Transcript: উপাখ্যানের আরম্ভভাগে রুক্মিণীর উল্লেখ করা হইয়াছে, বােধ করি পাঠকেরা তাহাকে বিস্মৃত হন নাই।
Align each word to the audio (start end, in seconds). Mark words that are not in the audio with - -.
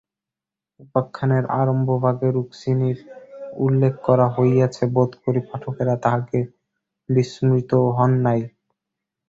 উপাখ্যানের 0.79 1.45
আরম্ভভাগে 1.59 2.27
রুক্মিণীর 2.31 2.97
উল্লেখ 3.57 3.93
করা 4.07 4.27
হইয়াছে, 4.35 4.83
বােধ 4.93 5.11
করি 5.23 5.41
পাঠকেরা 5.47 5.95
তাহাকে 6.03 6.39
বিস্মৃত 7.09 7.71
হন 7.97 8.11
নাই। 8.25 8.41